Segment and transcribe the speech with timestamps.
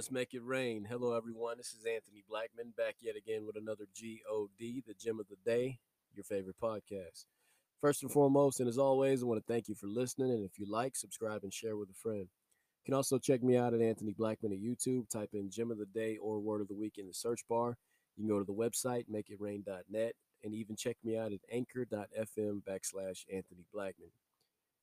[0.00, 0.86] Let's make it rain.
[0.88, 1.58] Hello, everyone.
[1.58, 5.78] This is Anthony Blackman back yet again with another GOD, the gem of the day,
[6.14, 7.26] your favorite podcast.
[7.82, 10.30] First and foremost, and as always, I want to thank you for listening.
[10.30, 12.20] And if you like, subscribe and share with a friend.
[12.22, 15.06] You can also check me out at Anthony Blackman at YouTube.
[15.10, 17.76] Type in Gem of the Day or Word of the Week in the search bar.
[18.16, 23.26] You can go to the website, makeitrain.net, and even check me out at anchor.fm backslash
[23.30, 24.08] Anthony Blackman.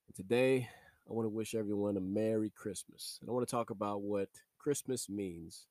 [0.06, 0.68] And today,
[1.10, 3.18] I want to wish everyone a Merry Christmas.
[3.20, 4.28] And I want to talk about what
[4.68, 5.64] Christmas means.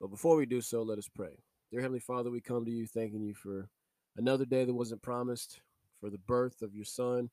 [0.00, 1.40] But before we do so, let us pray.
[1.72, 3.68] Dear Heavenly Father, we come to you thanking you for
[4.16, 5.60] another day that wasn't promised,
[5.98, 7.30] for the birth of your Son,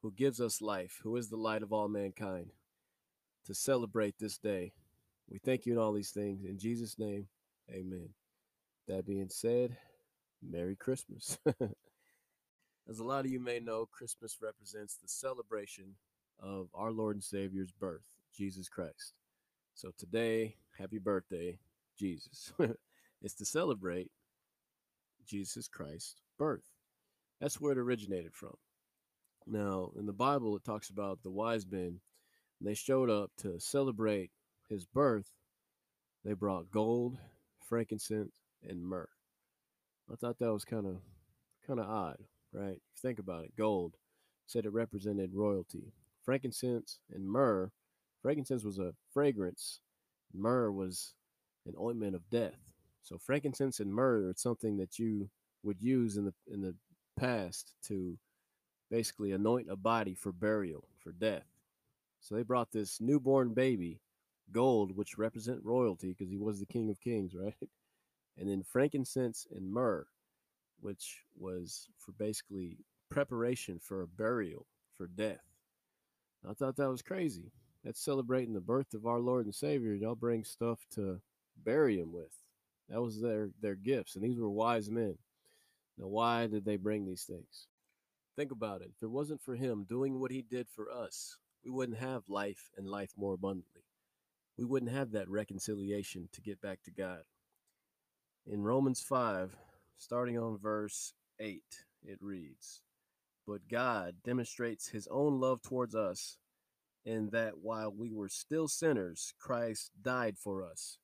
[0.00, 2.52] who gives us life, who is the light of all mankind,
[3.44, 4.72] to celebrate this day.
[5.28, 6.44] We thank you in all these things.
[6.44, 7.26] In Jesus' name,
[7.68, 8.10] amen.
[8.86, 9.76] That being said,
[10.48, 11.38] Merry Christmas.
[12.88, 15.96] As a lot of you may know, Christmas represents the celebration
[16.38, 19.14] of our Lord and Savior's birth, Jesus Christ.
[19.74, 21.58] So today, happy birthday,
[21.98, 22.52] Jesus.
[23.22, 24.10] it's to celebrate
[25.26, 26.62] Jesus Christ's birth.
[27.40, 28.54] That's where it originated from.
[29.46, 32.00] Now, in the Bible, it talks about the wise men.
[32.60, 34.30] They showed up to celebrate
[34.68, 35.32] his birth.
[36.24, 37.16] They brought gold,
[37.68, 39.08] frankincense, and myrrh.
[40.10, 40.96] I thought that was kind of
[41.66, 42.18] kind of odd,
[42.52, 42.80] right?
[43.00, 43.96] Think about it, gold
[44.52, 45.92] said it represented royalty.
[46.22, 47.72] Frankincense and myrrh.
[48.22, 49.80] Frankincense was a fragrance.
[50.32, 51.14] Myrrh was
[51.66, 52.72] an ointment of death.
[53.02, 55.28] So frankincense and myrrh are something that you
[55.64, 56.74] would use in the in the
[57.16, 58.16] past to
[58.90, 61.46] basically anoint a body for burial, for death.
[62.20, 64.00] So they brought this newborn baby,
[64.52, 67.68] gold, which represent royalty because he was the king of kings, right?
[68.38, 70.06] And then frankincense and myrrh,
[70.80, 72.78] which was for basically
[73.10, 75.42] preparation for a burial, for death.
[76.48, 77.52] I thought that was crazy.
[77.84, 79.94] That's celebrating the birth of our Lord and Savior.
[79.94, 81.20] Y'all bring stuff to
[81.56, 82.32] bury him with.
[82.88, 85.16] That was their their gifts, and these were wise men.
[85.98, 87.66] Now, why did they bring these things?
[88.36, 88.90] Think about it.
[88.96, 92.70] If it wasn't for him doing what he did for us, we wouldn't have life
[92.76, 93.82] and life more abundantly.
[94.56, 97.22] We wouldn't have that reconciliation to get back to God.
[98.46, 99.56] In Romans 5,
[99.98, 101.62] starting on verse 8,
[102.04, 102.82] it reads,
[103.46, 106.38] But God demonstrates his own love towards us,
[107.04, 110.98] in that while we were still sinners, Christ died for us.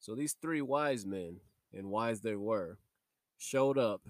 [0.00, 1.40] So these three wise men,
[1.72, 2.78] and wise they were,
[3.38, 4.02] showed up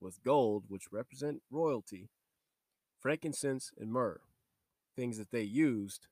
[0.00, 2.08] with gold, which represent royalty,
[3.00, 4.20] frankincense, and myrrh,
[4.96, 6.08] things that they used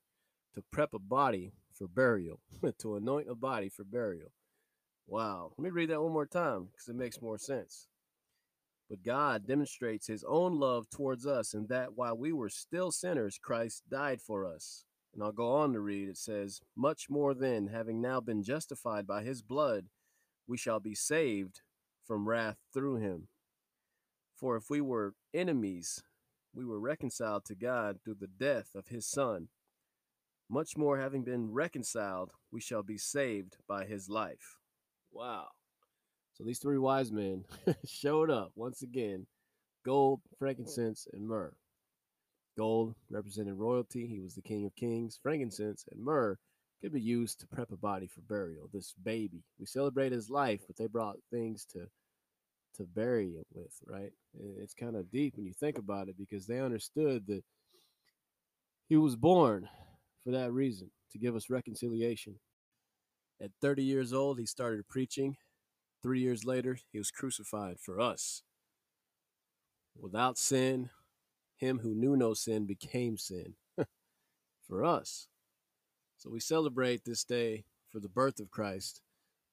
[0.53, 2.39] to prep a body for burial,
[2.79, 4.31] to anoint a body for burial.
[5.05, 5.53] Wow.
[5.57, 7.87] Let me read that one more time because it makes more sense.
[8.89, 13.39] But God demonstrates his own love towards us in that while we were still sinners,
[13.41, 14.85] Christ died for us.
[15.13, 16.07] And I'll go on to read.
[16.09, 19.87] It says, Much more then, having now been justified by his blood,
[20.47, 21.61] we shall be saved
[22.05, 23.27] from wrath through him.
[24.35, 26.03] For if we were enemies,
[26.53, 29.49] we were reconciled to God through the death of his Son.
[30.49, 34.57] Much more, having been reconciled, we shall be saved by his life.
[35.11, 35.47] Wow.
[36.37, 37.45] So these three wise men
[37.85, 39.25] showed up once again
[39.83, 41.53] gold, frankincense, and myrrh.
[42.55, 44.05] Gold represented royalty.
[44.05, 45.19] He was the king of kings.
[45.21, 46.37] Frankincense and myrrh
[46.79, 48.69] could be used to prep a body for burial.
[48.71, 49.43] This baby.
[49.59, 51.87] We celebrate his life, but they brought things to
[52.75, 54.11] to bury him with, right?
[54.59, 57.43] It's kind of deep when you think about it because they understood that
[58.87, 59.67] he was born
[60.23, 62.35] for that reason to give us reconciliation.
[63.41, 65.35] At 30 years old, he started preaching.
[66.01, 68.43] Three years later, he was crucified for us.
[69.99, 70.89] Without sin,
[71.55, 73.55] him who knew no sin became sin
[74.67, 75.27] for us.
[76.17, 79.01] So we celebrate this day for the birth of Christ.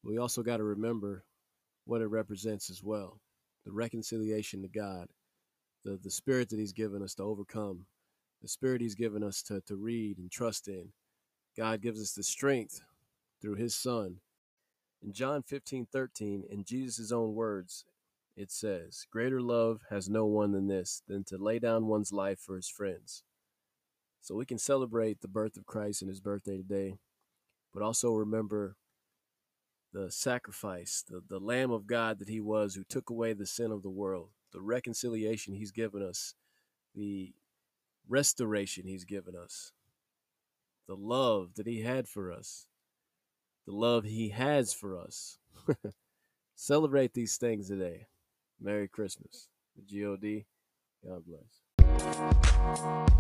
[0.02, 1.24] But we also got to remember
[1.84, 3.20] what it represents as well
[3.64, 5.08] the reconciliation to God,
[5.84, 7.86] the, the spirit that He's given us to overcome,
[8.42, 10.90] the spirit He's given us to, to read and trust in.
[11.56, 12.82] God gives us the strength
[13.40, 14.16] through His Son.
[15.04, 17.84] In John 15 13, in Jesus' own words,
[18.36, 22.40] it says, Greater love has no one than this, than to lay down one's life
[22.40, 23.22] for his friends.
[24.22, 26.94] So we can celebrate the birth of Christ and his birthday today,
[27.74, 28.76] but also remember
[29.92, 33.70] the sacrifice, the, the Lamb of God that he was, who took away the sin
[33.70, 36.34] of the world, the reconciliation he's given us,
[36.94, 37.34] the
[38.08, 39.72] restoration he's given us,
[40.88, 42.66] the love that he had for us,
[43.66, 45.38] the love he has for us.
[46.54, 48.06] Celebrate these things today.
[48.60, 49.48] Merry Christmas.
[49.76, 50.46] The God
[51.04, 53.14] God bless.